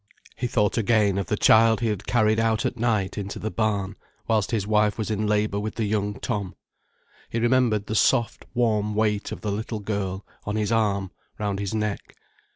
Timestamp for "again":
0.79-1.19